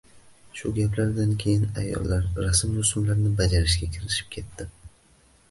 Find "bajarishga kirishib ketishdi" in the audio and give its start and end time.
3.43-4.69